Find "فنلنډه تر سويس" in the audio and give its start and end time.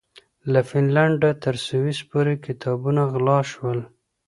0.69-1.99